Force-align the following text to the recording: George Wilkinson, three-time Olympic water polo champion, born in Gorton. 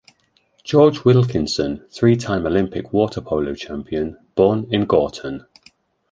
George 0.63 1.05
Wilkinson, 1.05 1.85
three-time 1.91 2.47
Olympic 2.47 2.91
water 2.91 3.21
polo 3.21 3.53
champion, 3.53 4.17
born 4.33 4.65
in 4.71 4.85
Gorton. 4.87 5.45